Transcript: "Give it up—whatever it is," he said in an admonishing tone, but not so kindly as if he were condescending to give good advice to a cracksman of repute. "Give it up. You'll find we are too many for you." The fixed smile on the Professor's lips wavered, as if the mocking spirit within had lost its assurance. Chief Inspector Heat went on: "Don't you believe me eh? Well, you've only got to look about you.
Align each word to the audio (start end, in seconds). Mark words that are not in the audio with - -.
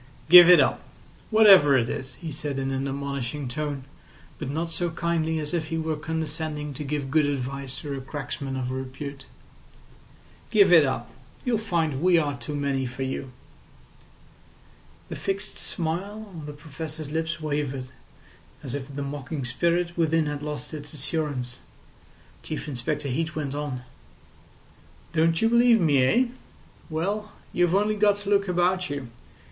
"Give 0.29 0.49
it 0.49 0.59
up—whatever 0.59 1.77
it 1.77 1.87
is," 1.87 2.15
he 2.15 2.31
said 2.31 2.57
in 2.57 2.71
an 2.71 2.87
admonishing 2.87 3.47
tone, 3.47 3.83
but 4.39 4.49
not 4.49 4.71
so 4.71 4.89
kindly 4.89 5.37
as 5.37 5.53
if 5.53 5.67
he 5.67 5.77
were 5.77 5.95
condescending 5.95 6.73
to 6.73 6.83
give 6.83 7.11
good 7.11 7.27
advice 7.27 7.77
to 7.81 7.93
a 7.95 8.01
cracksman 8.01 8.57
of 8.57 8.71
repute. 8.71 9.27
"Give 10.49 10.73
it 10.73 10.85
up. 10.87 11.11
You'll 11.45 11.59
find 11.59 12.01
we 12.01 12.17
are 12.17 12.35
too 12.35 12.55
many 12.55 12.87
for 12.87 13.03
you." 13.03 13.29
The 15.09 15.15
fixed 15.15 15.59
smile 15.59 16.31
on 16.35 16.47
the 16.47 16.53
Professor's 16.53 17.11
lips 17.11 17.39
wavered, 17.39 17.89
as 18.63 18.73
if 18.73 18.87
the 18.95 19.03
mocking 19.03 19.45
spirit 19.45 19.95
within 19.95 20.25
had 20.25 20.41
lost 20.41 20.73
its 20.73 20.93
assurance. 20.95 21.59
Chief 22.41 22.67
Inspector 22.67 23.07
Heat 23.07 23.35
went 23.35 23.53
on: 23.53 23.83
"Don't 25.13 25.43
you 25.43 25.47
believe 25.47 25.79
me 25.79 26.03
eh? 26.03 26.25
Well, 26.89 27.33
you've 27.53 27.75
only 27.75 27.95
got 27.95 28.15
to 28.15 28.31
look 28.31 28.47
about 28.47 28.89
you. 28.89 29.09